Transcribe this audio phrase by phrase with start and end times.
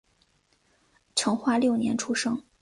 [1.13, 2.41] 成化六年出生。